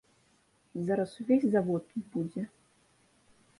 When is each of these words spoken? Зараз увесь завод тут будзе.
Зараз 0.87 1.11
увесь 1.21 1.45
завод 1.57 1.83
тут 1.93 2.03
будзе. 2.17 2.43